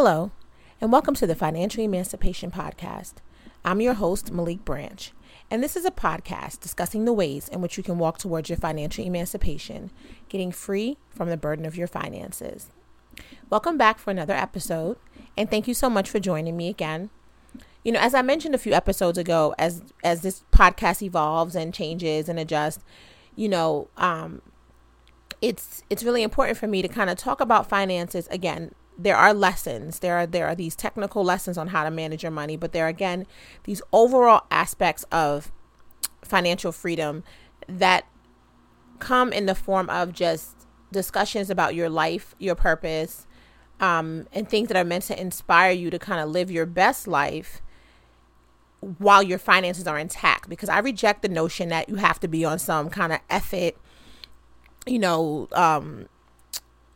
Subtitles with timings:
[0.00, 0.30] Hello,
[0.80, 3.14] and welcome to the Financial Emancipation Podcast.
[3.64, 5.12] I'm your host, Malik Branch,
[5.50, 8.58] and this is a podcast discussing the ways in which you can walk towards your
[8.58, 9.90] financial emancipation,
[10.28, 12.68] getting free from the burden of your finances.
[13.50, 14.98] Welcome back for another episode,
[15.36, 17.10] and thank you so much for joining me again.
[17.82, 21.74] You know, as I mentioned a few episodes ago, as as this podcast evolves and
[21.74, 22.84] changes and adjusts,
[23.34, 24.42] you know, um,
[25.42, 29.32] it's it's really important for me to kind of talk about finances again there are
[29.32, 30.00] lessons.
[30.00, 32.86] There are there are these technical lessons on how to manage your money but there
[32.86, 33.26] are again
[33.64, 35.52] these overall aspects of
[36.22, 37.22] financial freedom
[37.68, 38.06] that
[38.98, 43.26] come in the form of just discussions about your life your purpose
[43.80, 47.06] um, and things that are meant to inspire you to kind of live your best
[47.06, 47.62] life
[48.80, 50.48] while your finances are intact.
[50.48, 53.76] Because i reject the notion that you have to be on some kind of effort
[54.88, 56.08] you know, um,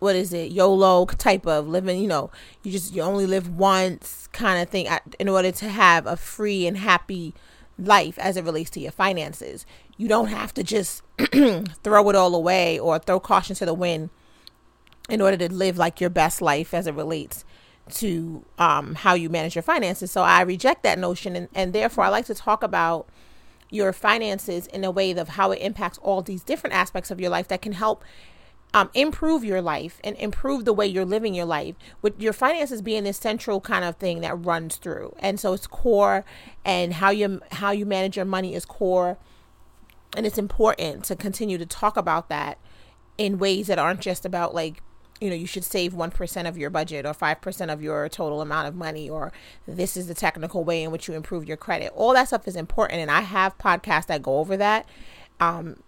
[0.03, 2.31] what is it, YOLO type of living, you know,
[2.65, 4.89] you just, you only live once kind of thing
[5.21, 7.33] in order to have a free and happy
[7.79, 9.65] life as it relates to your finances.
[9.97, 11.03] You don't have to just
[11.83, 14.11] throw it all away or throw caution to the wind
[15.09, 17.45] in order to live like your best life as it relates
[17.91, 20.11] to um, how you manage your finances.
[20.11, 23.07] So I reject that notion, and, and therefore I like to talk about
[23.71, 27.31] your finances in a way of how it impacts all these different aspects of your
[27.31, 28.05] life that can help
[28.75, 32.81] um, improve your life and improve the way you're living your life with your finances
[32.81, 35.15] being this central kind of thing that runs through.
[35.19, 36.25] And so it's core
[36.65, 39.19] and how you how you manage your money is core.
[40.17, 42.59] And it's important to continue to talk about that
[43.19, 44.83] in ways that aren't just about like
[45.21, 48.69] you know you should save 1% of your budget or 5% of your total amount
[48.69, 49.33] of money or
[49.67, 51.93] this is the technical way in which you improve your credit.
[51.95, 54.87] All that stuff is important and i have podcasts that go over that.
[55.41, 55.83] Um,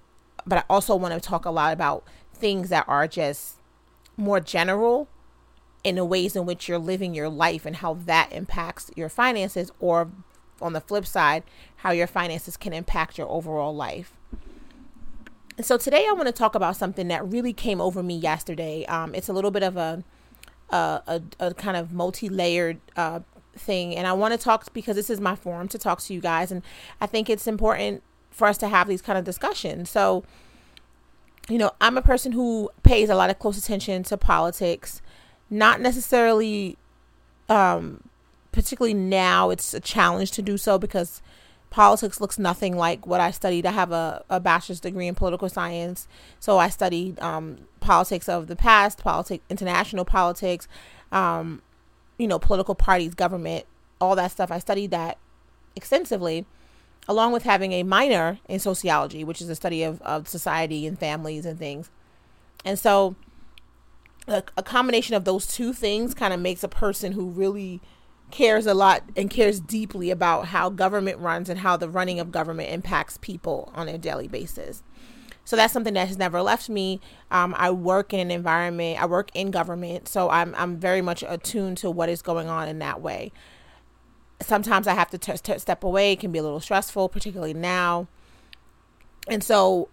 [0.47, 2.05] but i also want to talk a lot about
[2.35, 3.57] things that are just
[4.17, 5.09] more general
[5.83, 9.71] in the ways in which you're living your life and how that impacts your finances
[9.81, 10.11] or
[10.61, 11.43] on the flip side
[11.77, 14.13] how your finances can impact your overall life
[15.57, 18.85] And so today I want to talk about something that really came over me yesterday.
[18.87, 20.05] Um, it's a little bit of a
[20.71, 23.21] a, a, a kind of multi-layered uh,
[23.57, 26.21] thing, and I want to talk because this is my forum to talk to you
[26.21, 26.63] guys, and
[27.01, 29.91] I think it's important for us to have these kind of discussions.
[29.91, 30.25] So,
[31.49, 35.03] you know, I'm a person who pays a lot of close attention to politics,
[35.51, 36.77] not necessarily,
[37.49, 38.03] um,
[38.53, 39.51] particularly now.
[39.51, 41.21] It's a challenge to do so because
[41.71, 43.67] politics looks nothing like what I studied.
[43.67, 46.09] I have a, a bachelor's degree in political science,
[46.41, 50.67] so I studied um, politics of the past, politics, international politics,
[51.13, 51.63] um,
[52.17, 53.67] you know, political parties, government,
[54.01, 54.51] all that stuff.
[54.51, 55.19] I studied that
[55.77, 56.47] extensively,
[57.09, 60.99] along with having a minor in sociology, which is a study of, of society and
[60.99, 61.91] families and things.
[62.65, 63.15] And so,
[64.27, 67.81] a, a combination of those two things kind of makes a person who really
[68.31, 72.33] cares a lot and cares deeply about how government runs and how the running of
[72.33, 74.83] government impacts people on a daily basis.
[75.45, 77.01] So that's something that has never left me.
[77.31, 81.23] Um, I work in an environment, I work in government, so I'm, I'm very much
[81.27, 83.31] attuned to what is going on in that way.
[84.41, 87.55] Sometimes I have to t- t- step away, it can be a little stressful, particularly
[87.55, 88.09] now.
[89.29, 89.89] And so,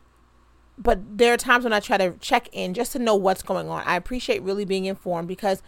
[0.78, 3.70] but there are times when I try to check in just to know what's going
[3.70, 3.84] on.
[3.86, 5.62] I appreciate really being informed because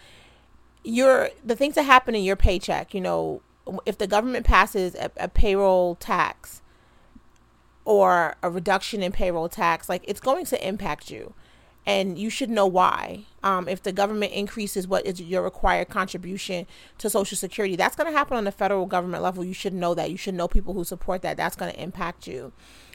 [0.84, 3.41] your the things that happen in your paycheck, you know,
[3.85, 6.61] if the government passes a, a payroll tax
[7.85, 11.34] or a reduction in payroll tax, like it's going to impact you
[11.86, 13.26] and you should know why.
[13.44, 16.66] Um, if the government increases what is your required contribution
[16.98, 19.44] to Social Security, that's going to happen on the federal government level.
[19.44, 20.10] You should know that.
[20.10, 21.36] You should know people who support that.
[21.36, 22.54] That's going to impact you.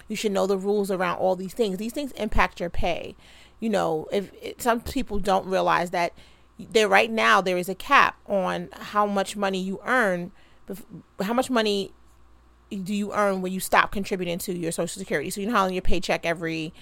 [0.09, 1.76] You should know the rules around all these things.
[1.76, 3.15] These things impact your pay.
[3.60, 6.15] You know, if, if some people don't realize that
[6.59, 10.32] there right now there is a cap on how much money you earn
[11.20, 11.93] how much money
[12.70, 15.66] do you earn when you stop contributing to your social security so you know how
[15.69, 16.72] your paycheck every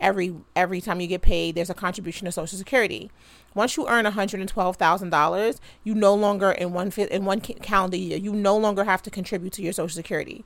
[0.00, 3.10] every every time you get paid there's a contribution to social security.
[3.54, 8.56] Once you earn $112000 you no longer in one in one calendar year you no
[8.56, 10.44] longer have to contribute to your social security.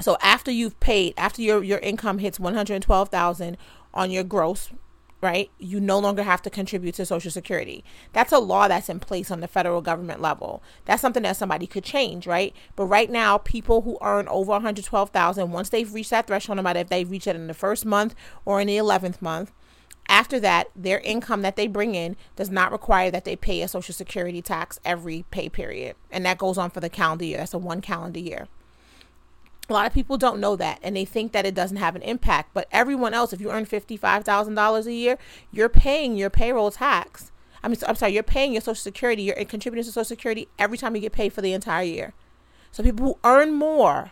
[0.00, 3.56] So after you've paid after your your income hits 112000
[3.94, 4.70] on your gross
[5.22, 5.50] right?
[5.58, 7.84] You no longer have to contribute to Social Security.
[8.12, 10.62] That's a law that's in place on the federal government level.
[10.84, 12.54] That's something that somebody could change, right?
[12.74, 16.80] But right now, people who earn over 112,000, once they've reached that threshold, no matter
[16.80, 19.52] if they reach it in the first month or in the 11th month,
[20.08, 23.68] after that, their income that they bring in does not require that they pay a
[23.68, 25.94] Social Security tax every pay period.
[26.10, 27.38] And that goes on for the calendar year.
[27.38, 28.48] That's a one calendar year.
[29.68, 32.02] A lot of people don't know that and they think that it doesn't have an
[32.02, 32.50] impact.
[32.52, 35.18] But everyone else, if you earn $55,000 a year,
[35.50, 37.30] you're paying your payroll tax.
[37.62, 40.76] I mean, I'm sorry, you're paying your Social Security, you're contributing to Social Security every
[40.76, 42.12] time you get paid for the entire year.
[42.72, 44.10] So people who earn more,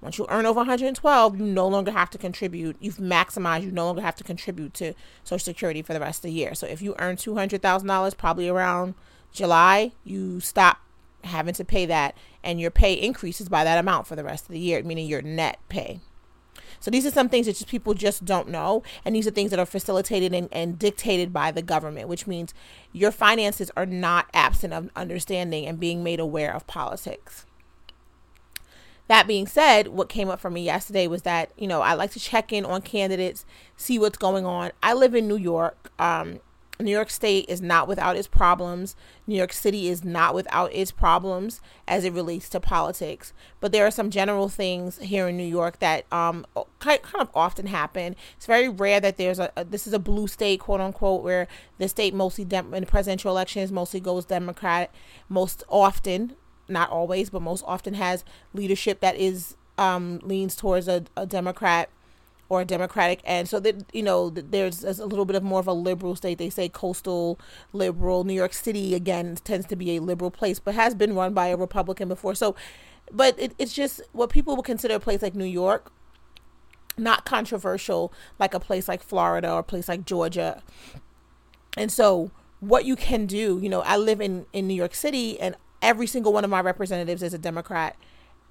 [0.00, 2.76] once you earn over 112, you no longer have to contribute.
[2.80, 3.62] You've maximized.
[3.62, 6.54] You no longer have to contribute to Social Security for the rest of the year.
[6.54, 8.94] So if you earn $200,000, probably around
[9.32, 10.78] July, you stop
[11.24, 14.52] having to pay that, and your pay increases by that amount for the rest of
[14.52, 16.00] the year, meaning your net pay.
[16.80, 19.50] So these are some things that just people just don't know, and these are things
[19.50, 22.52] that are facilitated and, and dictated by the government, which means
[22.92, 27.46] your finances are not absent of understanding and being made aware of politics.
[29.06, 32.12] That being said, what came up for me yesterday was that, you know, I like
[32.12, 33.44] to check in on candidates,
[33.76, 34.72] see what's going on.
[34.82, 35.92] I live in New York.
[35.98, 36.40] Um,
[36.80, 38.96] New York State is not without its problems.
[39.26, 43.32] New York City is not without its problems as it relates to politics.
[43.60, 46.46] But there are some general things here in New York that um,
[46.78, 48.16] kind of often happen.
[48.36, 51.46] It's very rare that there's a, a this is a blue state, quote unquote, where
[51.78, 54.90] the state mostly dem- in presidential elections mostly goes Democrat.
[55.28, 56.36] Most often,
[56.68, 58.24] not always, but most often has
[58.54, 61.90] leadership that is um, leans towards a, a Democrat
[62.52, 65.66] or Democratic, and so that you know there's, there's, a little bit of more of
[65.66, 66.36] a liberal state.
[66.36, 67.40] They say coastal
[67.72, 68.24] liberal.
[68.24, 71.46] New York City again tends to be a liberal place, but has been run by
[71.46, 72.34] a Republican before.
[72.34, 72.54] So,
[73.10, 75.90] but it, it's just what people would consider a place like New York,
[76.98, 80.62] not controversial like a place like Florida or a place like Georgia,
[81.78, 85.40] and so what you can do, you know, I live in in New York City,
[85.40, 87.96] and every single one of my representatives is a Democrat.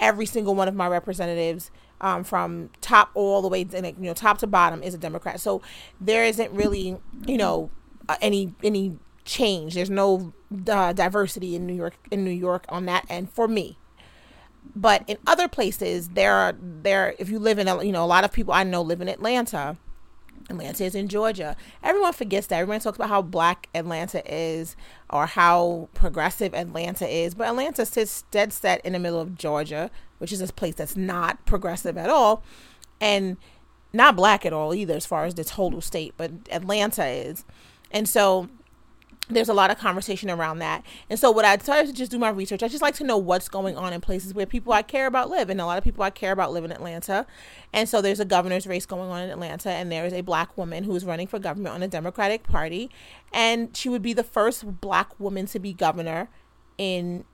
[0.01, 1.71] Every single one of my representatives
[2.01, 5.39] um, from top all the way, you know, top to bottom is a Democrat.
[5.39, 5.61] So
[6.01, 7.69] there isn't really, you know,
[8.09, 9.75] uh, any any change.
[9.75, 10.33] There's no
[10.67, 13.77] uh, diversity in New York in New York on that end for me.
[14.75, 17.15] But in other places, there are there.
[17.19, 19.07] If you live in, a, you know, a lot of people I know live in
[19.07, 19.77] Atlanta.
[20.51, 21.55] Atlanta is in Georgia.
[21.83, 22.59] Everyone forgets that.
[22.59, 24.75] Everyone talks about how black Atlanta is
[25.09, 27.33] or how progressive Atlanta is.
[27.33, 29.89] But Atlanta sits dead set in the middle of Georgia,
[30.19, 32.43] which is a place that's not progressive at all
[33.01, 33.37] and
[33.93, 37.43] not black at all either as far as the total state but atlanta is
[37.91, 38.47] and so
[39.33, 40.83] there's a lot of conversation around that.
[41.09, 43.17] And so what I started to just do my research, I just like to know
[43.17, 45.49] what's going on in places where people I care about live.
[45.49, 47.25] And a lot of people I care about live in Atlanta.
[47.73, 50.57] And so there's a governor's race going on in Atlanta and there is a black
[50.57, 52.89] woman who is running for government on the Democratic Party.
[53.33, 56.29] And she would be the first black woman to be governor
[56.77, 57.25] in,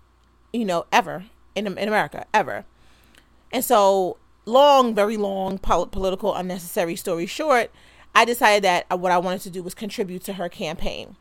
[0.54, 1.26] you know, ever
[1.58, 2.66] in, in America, ever.
[3.52, 7.72] And so, long, very long pol- political, unnecessary story short,
[8.14, 11.16] I decided that what I wanted to do was contribute to her campaign.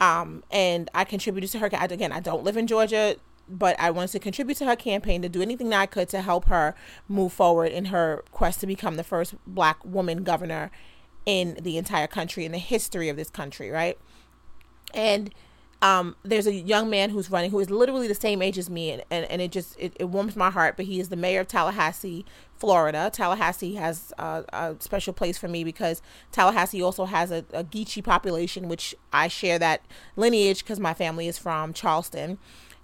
[0.00, 1.66] Um, and I contributed to her.
[1.72, 3.16] Again, I don't live in Georgia,
[3.48, 6.22] but I wanted to contribute to her campaign to do anything that I could to
[6.22, 6.74] help her
[7.08, 10.70] move forward in her quest to become the first black woman governor
[11.26, 13.98] in the entire country, in the history of this country, right?
[14.92, 15.32] And
[15.82, 18.90] um, there's a young man who's running who is literally the same age as me
[18.90, 21.40] and, and, and it just it, it warms my heart but he is the mayor
[21.40, 22.24] of tallahassee
[22.56, 26.00] florida tallahassee has a, a special place for me because
[26.32, 29.82] tallahassee also has a, a geechee population which i share that
[30.16, 32.38] lineage because my family is from charleston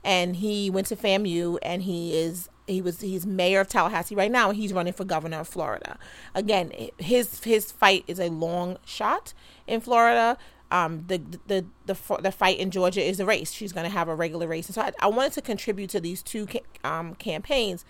[0.04, 4.30] and he went to famu and he is he was he's mayor of Tallahassee right
[4.30, 5.98] now and he's running for governor of Florida.
[6.34, 9.34] Again, his his fight is a long shot
[9.66, 10.38] in Florida,
[10.70, 13.52] um, the, the the the fight in Georgia is a race.
[13.52, 16.00] She's going to have a regular race, and so I, I wanted to contribute to
[16.00, 17.84] these two ca- um, campaigns.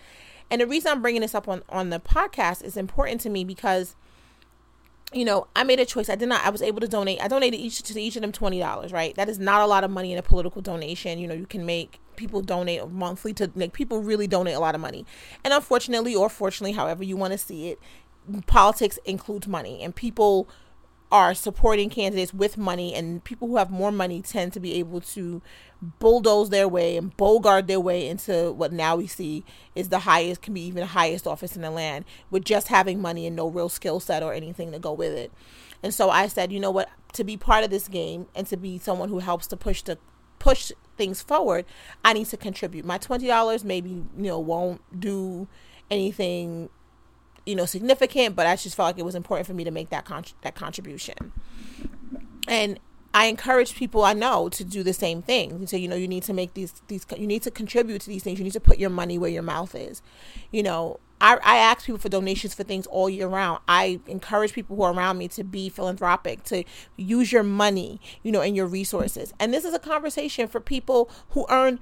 [0.49, 3.43] And the reason I'm bringing this up on on the podcast is important to me
[3.43, 3.95] because,
[5.13, 6.09] you know, I made a choice.
[6.09, 6.43] I did not.
[6.43, 7.21] I was able to donate.
[7.21, 8.91] I donated each to each of them twenty dollars.
[8.91, 11.19] Right, that is not a lot of money in a political donation.
[11.19, 14.75] You know, you can make people donate monthly to make people really donate a lot
[14.75, 15.05] of money,
[15.43, 17.79] and unfortunately or fortunately, however you want to see it,
[18.47, 20.49] politics includes money, and people
[21.11, 25.01] are supporting candidates with money, and people who have more money tend to be able
[25.01, 25.41] to
[25.99, 29.43] bulldoze their way and bogart their way into what now we see
[29.75, 33.01] is the highest, can be even the highest office in the land with just having
[33.01, 35.31] money and no real skill set or anything to go with it.
[35.83, 38.55] And so I said, you know what, to be part of this game and to
[38.55, 39.97] be someone who helps to push the
[40.37, 41.65] push things forward,
[42.05, 42.85] I need to contribute.
[42.85, 45.47] My twenty dollars maybe you know won't do
[45.89, 46.69] anything
[47.45, 49.89] you know significant but i just felt like it was important for me to make
[49.89, 51.31] that con- that contribution
[52.47, 52.79] and
[53.13, 56.23] i encourage people i know to do the same thing so you know you need
[56.23, 58.77] to make these these you need to contribute to these things you need to put
[58.77, 60.01] your money where your mouth is
[60.51, 63.59] you know I, I ask people for donations for things all year round.
[63.67, 66.63] I encourage people who are around me to be philanthropic, to
[66.97, 69.31] use your money, you know, and your resources.
[69.39, 71.79] And this is a conversation for people who earn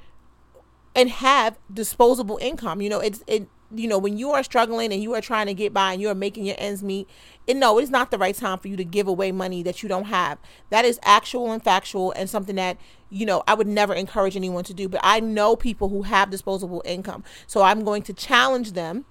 [0.94, 2.82] and have disposable income.
[2.82, 5.54] You know, it's it you know, when you are struggling and you are trying to
[5.54, 7.08] get by and you are making your ends meet,
[7.48, 9.90] and no, it's not the right time for you to give away money that you
[9.90, 10.38] don't have.
[10.70, 12.78] That is actual and factual and something that,
[13.10, 14.88] you know, I would never encourage anyone to do.
[14.88, 17.24] But I know people who have disposable income.
[17.48, 19.06] So I'm going to challenge them.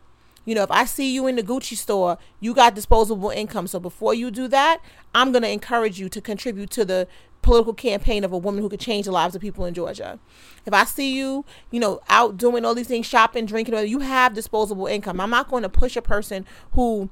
[0.48, 3.66] You know, if I see you in the Gucci store, you got disposable income.
[3.66, 4.80] So before you do that,
[5.14, 7.06] I'm going to encourage you to contribute to the
[7.42, 10.18] political campaign of a woman who could change the lives of people in Georgia.
[10.64, 14.32] If I see you, you know, out doing all these things, shopping, drinking, you have
[14.32, 15.20] disposable income.
[15.20, 17.10] I'm not going to push a person who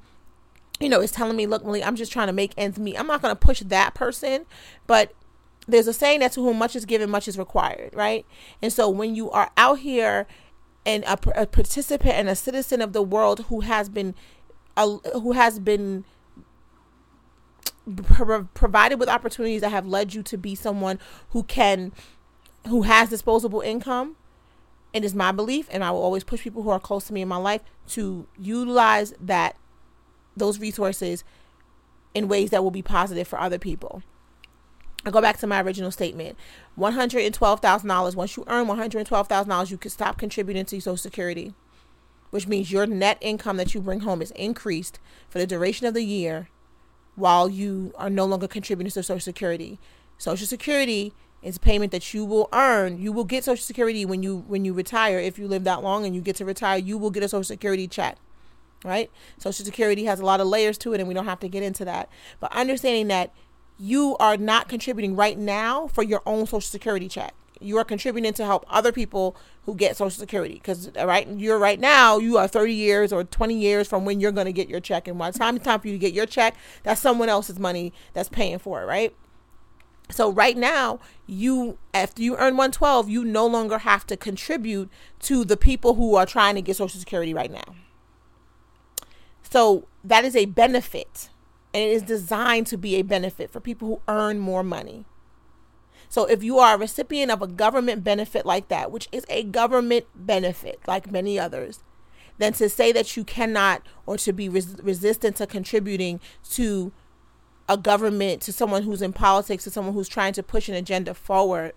[0.80, 2.98] you know, is telling me, look, Malik, I'm just trying to make ends meet.
[2.98, 4.46] I'm not going to push that person,
[4.86, 5.12] but
[5.68, 8.24] there's a saying that to whom much is given, much is required, right?
[8.62, 10.26] And so when you are out here
[10.86, 14.14] and a, a participant and a citizen of the world who has been,
[14.76, 16.04] who has been
[18.54, 20.98] provided with opportunities that have led you to be someone
[21.30, 21.92] who can,
[22.68, 24.16] who has disposable income,
[24.94, 27.12] And it is my belief, and I will always push people who are close to
[27.12, 29.56] me in my life to utilize that
[30.36, 31.24] those resources
[32.14, 34.02] in ways that will be positive for other people.
[35.06, 36.36] I go back to my original statement.
[36.76, 38.16] $112,000.
[38.16, 41.54] Once you earn $112,000, you can stop contributing to Social Security,
[42.30, 44.98] which means your net income that you bring home is increased
[45.28, 46.48] for the duration of the year
[47.14, 49.78] while you are no longer contributing to Social Security.
[50.18, 53.00] Social Security is a payment that you will earn.
[53.00, 55.20] You will get Social Security when you when you retire.
[55.20, 57.44] If you live that long and you get to retire, you will get a Social
[57.44, 58.18] Security check
[58.84, 59.10] right?
[59.38, 61.62] Social Security has a lot of layers to it, and we don't have to get
[61.62, 62.08] into that.
[62.40, 63.32] But understanding that
[63.78, 67.34] you are not contributing right now for your own Social Security check.
[67.60, 71.80] You are contributing to help other people who get Social Security because right you're right
[71.80, 74.80] now you are 30 years or 20 years from when you're going to get your
[74.80, 77.28] check, and by the time it's time for you to get your check, that's someone
[77.28, 79.14] else's money that's paying for it, right?
[80.10, 84.90] So right now, you after you earn 112, you no longer have to contribute
[85.20, 87.74] to the people who are trying to get Social Security right now.
[89.42, 91.30] So that is a benefit,
[91.76, 95.04] and it is designed to be a benefit for people who earn more money.
[96.08, 99.42] So if you are a recipient of a government benefit like that, which is a
[99.42, 101.84] government benefit like many others,
[102.38, 106.18] then to say that you cannot or to be res- resistant to contributing
[106.52, 106.92] to
[107.68, 111.12] a government, to someone who's in politics, to someone who's trying to push an agenda
[111.12, 111.74] forward,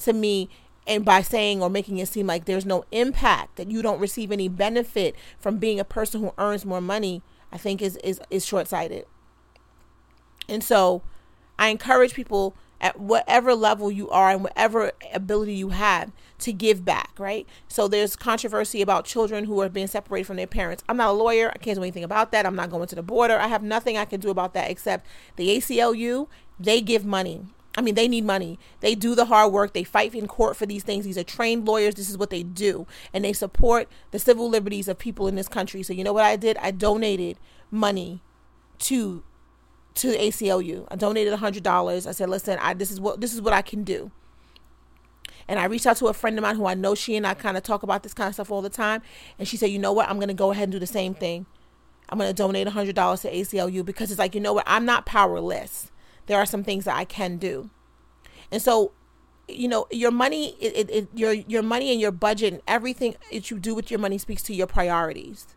[0.00, 0.48] to me
[0.88, 4.32] and by saying or making it seem like there's no impact that you don't receive
[4.32, 7.22] any benefit from being a person who earns more money
[7.52, 9.04] i think is is, is short-sighted
[10.50, 11.02] and so
[11.58, 16.82] i encourage people at whatever level you are and whatever ability you have to give
[16.82, 17.46] back, right?
[17.68, 20.82] So there's controversy about children who are being separated from their parents.
[20.88, 21.50] I'm not a lawyer.
[21.54, 22.46] I can't do anything about that.
[22.46, 23.36] I'm not going to the border.
[23.36, 26.28] I have nothing I can do about that except the ACLU,
[26.58, 27.42] they give money
[27.76, 28.58] I mean, they need money.
[28.80, 29.72] They do the hard work.
[29.74, 31.04] They fight in court for these things.
[31.04, 31.94] These are trained lawyers.
[31.94, 32.86] This is what they do.
[33.14, 35.82] And they support the civil liberties of people in this country.
[35.82, 36.56] So, you know what I did?
[36.58, 37.38] I donated
[37.70, 38.22] money
[38.80, 39.22] to
[39.96, 40.86] to ACLU.
[40.90, 42.06] I donated $100.
[42.06, 44.10] I said, "Listen, I this is what this is what I can do."
[45.48, 47.34] And I reached out to a friend of mine who I know she and I
[47.34, 49.02] kind of talk about this kind of stuff all the time,
[49.38, 50.08] and she said, "You know what?
[50.08, 51.46] I'm going to go ahead and do the same thing.
[52.08, 54.64] I'm going to donate $100 to ACLU because it's like, you know what?
[54.66, 55.90] I'm not powerless."
[56.30, 57.70] there are some things that I can do.
[58.52, 58.92] And so,
[59.48, 63.16] you know, your money, it, it, it, your your money and your budget and everything
[63.32, 65.48] that you do with your money speaks to your priorities.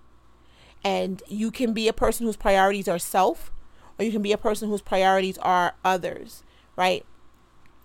[0.83, 3.51] And you can be a person whose priorities are self,
[3.97, 6.43] or you can be a person whose priorities are others,
[6.75, 7.05] right?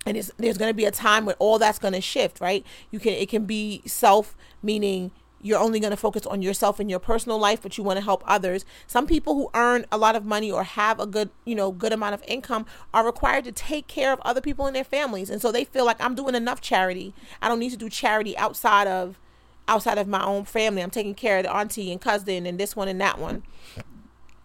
[0.05, 2.65] And there's going to be a time when all that's going to shift, right?
[2.89, 5.11] You can it can be self, meaning
[5.41, 8.03] you're only going to focus on yourself and your personal life but you want to
[8.03, 8.65] help others.
[8.87, 11.93] Some people who earn a lot of money or have a good you know good
[11.93, 15.29] amount of income are required to take care of other people in their families.
[15.29, 17.13] And so they feel like i'm doing enough charity.
[17.41, 19.19] I don't need to do charity outside of
[19.67, 20.81] outside of my own family.
[20.81, 23.43] I'm taking care of the auntie and cousin and this one and that one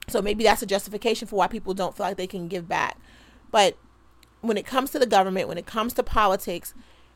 [0.08, 2.98] so maybe that's a justification for why people don't feel like they can give back
[3.50, 3.76] but
[4.40, 6.74] when it comes to the government when it comes to politics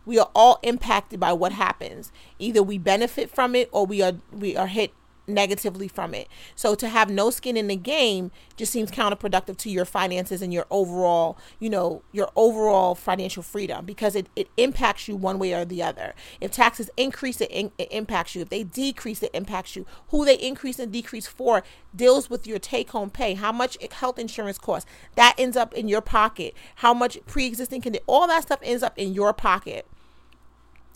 [0.08, 2.10] we are all impacted by what happens.
[2.38, 4.94] Either we benefit from it or we are we are hit
[5.28, 6.28] negatively from it.
[6.56, 10.52] So to have no skin in the game just seems counterproductive to your finances and
[10.52, 15.52] your overall, you know, your overall financial freedom because it, it impacts you one way
[15.52, 16.14] or the other.
[16.40, 18.42] If taxes increase, it, in, it impacts you.
[18.42, 19.86] If they decrease, it impacts you.
[20.08, 21.62] Who they increase and decrease for
[21.94, 24.88] deals with your take home pay, how much health insurance costs.
[25.14, 26.54] That ends up in your pocket.
[26.76, 29.86] How much pre existing can all that stuff ends up in your pocket.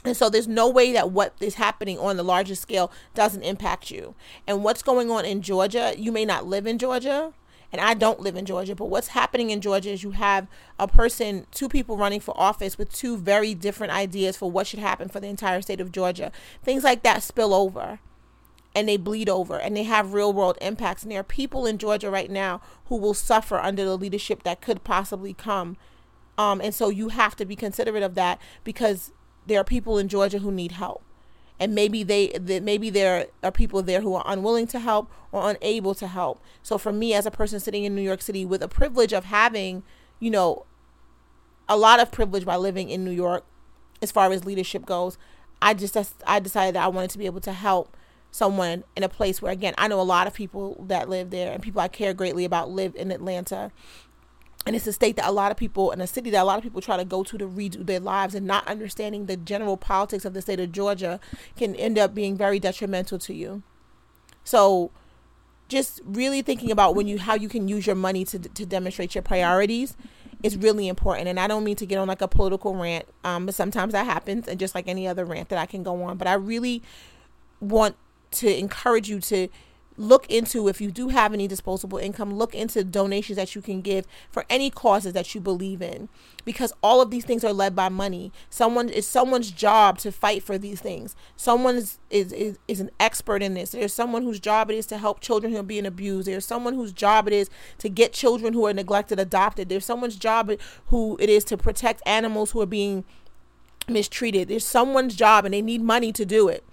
[0.05, 3.91] And so there's no way that what is happening on the larger scale doesn't impact
[3.91, 4.15] you.
[4.47, 7.33] And what's going on in Georgia, you may not live in Georgia,
[7.71, 10.89] and I don't live in Georgia, but what's happening in Georgia is you have a
[10.89, 15.09] person, two people running for office with two very different ideas for what should happen
[15.09, 16.33] for the entire state of Georgia.
[16.63, 18.01] Things like that spill over.
[18.75, 21.03] and they bleed over and they have real world impacts.
[21.03, 24.61] And there are people in Georgia right now who will suffer under the leadership that
[24.61, 25.77] could possibly come.
[26.39, 29.13] Um, and so you have to be considerate of that because
[29.47, 31.03] there are people in Georgia who need help.
[31.61, 35.95] And maybe they, maybe there are people there who are unwilling to help or unable
[35.95, 36.43] to help.
[36.63, 39.27] So for me as a person sitting in New York City with a privilege of
[39.27, 39.85] having,
[40.19, 40.67] you know,
[41.69, 43.45] a lot of privilege by living in New York
[44.01, 45.17] as far as leadership goes,
[45.61, 45.97] I just
[46.27, 47.97] I decided that I wanted to be able to help
[48.33, 51.53] someone in a place where again I know a lot of people that live there
[51.53, 53.71] and people I care greatly about live in Atlanta.
[54.65, 56.57] And it's a state that a lot of people, in a city that a lot
[56.57, 59.77] of people try to go to to redo their lives, and not understanding the general
[59.77, 61.19] politics of the state of Georgia
[61.57, 63.63] can end up being very detrimental to you.
[64.45, 64.93] So,
[65.69, 69.15] just really thinking about when you how you can use your money to to demonstrate
[69.15, 69.97] your priorities
[70.43, 71.29] is really important.
[71.29, 74.07] And I don't mean to get on like a political rant, um, but sometimes that
[74.07, 76.19] happens, and just like any other rant that I can go on.
[76.19, 76.83] But I really
[77.61, 77.97] want
[78.33, 79.49] to encourage you to
[79.97, 83.81] look into if you do have any disposable income look into donations that you can
[83.81, 86.09] give for any causes that you believe in.
[86.45, 88.33] Because all of these things are led by money.
[88.51, 91.15] Someone it's someone's job to fight for these things.
[91.37, 93.71] Someone is, is is, is an expert in this.
[93.71, 96.27] There's someone whose job it is to help children who are being abused.
[96.27, 99.69] There's someone whose job it is to get children who are neglected adopted.
[99.69, 100.53] There's someone's job
[100.87, 103.05] who it is to protect animals who are being
[103.89, 104.49] mistreated.
[104.49, 106.65] There's someone's job and they need money to do it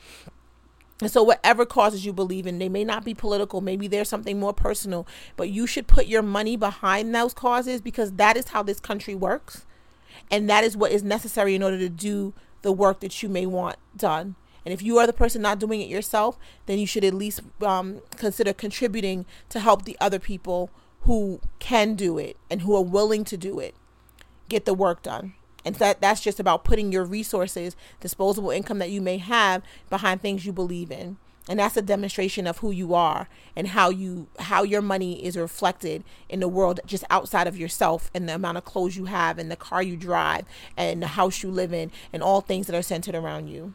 [1.01, 4.39] and so, whatever causes you believe in, they may not be political, maybe there's something
[4.39, 8.63] more personal, but you should put your money behind those causes because that is how
[8.63, 9.65] this country works.
[10.29, 13.46] And that is what is necessary in order to do the work that you may
[13.46, 14.36] want done.
[14.65, 17.41] And if you are the person not doing it yourself, then you should at least
[17.62, 20.70] um, consider contributing to help the other people
[21.01, 23.74] who can do it and who are willing to do it
[24.50, 25.34] get the work done.
[25.66, 30.22] And that that's just about putting your resources, disposable income that you may have behind
[30.22, 31.18] things you believe in.
[31.50, 35.36] And that's a demonstration of who you are and how you how your money is
[35.36, 39.39] reflected in the world just outside of yourself and the amount of clothes you have
[39.39, 40.46] and the car you drive
[40.78, 43.74] and the house you live in and all things that are centered around you.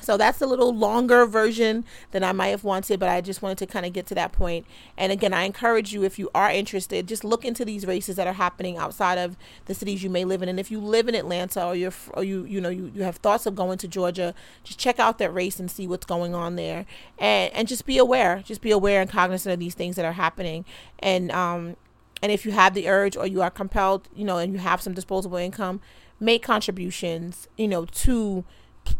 [0.00, 3.58] So that's a little longer version than I might have wanted, but I just wanted
[3.58, 4.64] to kind of get to that point.
[4.96, 8.28] And again, I encourage you if you are interested, just look into these races that
[8.28, 10.48] are happening outside of the cities you may live in.
[10.48, 13.16] And if you live in Atlanta or you're or you you know you, you have
[13.16, 16.54] thoughts of going to Georgia, just check out that race and see what's going on
[16.54, 16.86] there.
[17.18, 20.12] And and just be aware, just be aware and cognizant of these things that are
[20.12, 20.64] happening.
[21.00, 21.76] And um
[22.22, 24.80] and if you have the urge or you are compelled, you know, and you have
[24.80, 25.80] some disposable income,
[26.20, 28.44] make contributions, you know, to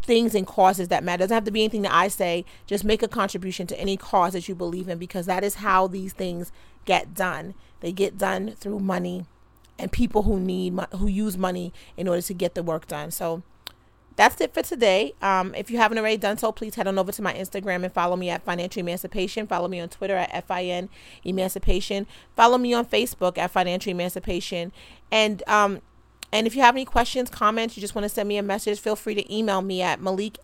[0.03, 1.21] things and causes that matter.
[1.21, 2.45] It doesn't have to be anything that I say.
[2.65, 5.87] Just make a contribution to any cause that you believe in because that is how
[5.87, 6.51] these things
[6.85, 7.53] get done.
[7.81, 9.25] They get done through money
[9.77, 13.11] and people who need who use money in order to get the work done.
[13.11, 13.43] So
[14.19, 15.13] that's it for today.
[15.21, 17.93] Um, if you haven't already done so, please head on over to my Instagram and
[17.93, 19.47] follow me at Financial Emancipation.
[19.47, 20.89] Follow me on Twitter at FIN
[21.23, 22.05] Emancipation.
[22.35, 24.73] Follow me on Facebook at Financial Emancipation.
[25.09, 25.79] And um,
[26.31, 28.79] and if you have any questions, comments, you just want to send me a message,
[28.79, 30.37] feel free to email me at Malik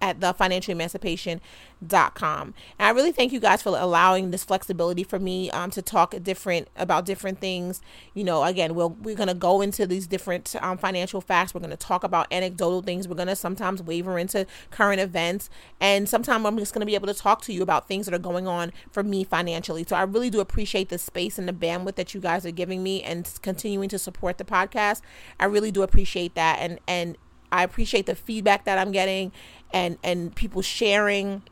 [0.00, 2.54] at the financialemancipation.com.
[2.78, 6.14] And I really thank you guys for allowing this flexibility for me um, to talk
[6.22, 7.82] different about different things.
[8.14, 11.54] You know, again, we'll, we're going to go into these different um, financial facts.
[11.54, 13.08] We're going to talk about anecdotal things.
[13.08, 15.50] We're going to sometimes waver into current events.
[15.80, 18.14] And sometimes I'm just going to be able to talk to you about things that
[18.14, 19.84] are going on for me financially.
[19.86, 22.82] So I really do appreciate the space and the bandwidth that you guys are giving
[22.82, 25.02] me and continuing to support the podcast.
[25.38, 26.58] I really do appreciate that.
[26.60, 27.16] And, and,
[27.52, 29.32] I appreciate the feedback that I'm getting
[29.72, 31.42] and and people sharing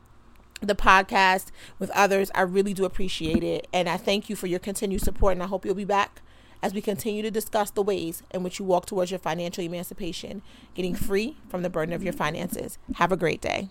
[0.61, 1.47] the podcast
[1.79, 2.31] with others.
[2.35, 3.69] I really do appreciate it.
[3.73, 5.33] And I thank you for your continued support.
[5.33, 6.21] And I hope you'll be back
[6.63, 10.43] as we continue to discuss the ways in which you walk towards your financial emancipation,
[10.75, 12.79] getting free from the burden of your finances.
[12.97, 13.69] Have a great day.